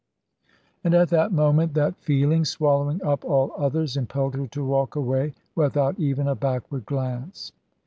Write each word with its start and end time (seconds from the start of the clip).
And 0.83 0.95
at 0.95 1.09
the 1.09 1.29
moment, 1.29 1.75
that 1.75 1.95
feeling, 1.99 2.43
swallowing 2.43 3.03
up 3.03 3.23
all 3.23 3.51
others, 3.55 3.95
impelled 3.95 4.33
her 4.33 4.47
to 4.47 4.65
walk 4.65 4.95
away, 4.95 5.35
without 5.53 5.99
even 5.99 6.27
a 6.27 6.33
backward 6.33 6.87
glance. 6.87 7.51